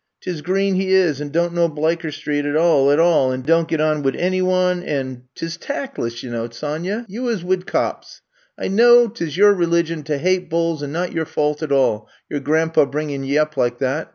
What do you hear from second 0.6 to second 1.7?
he is and don't know